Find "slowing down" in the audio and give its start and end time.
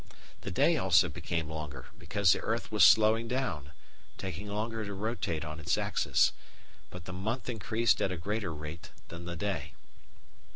2.83-3.71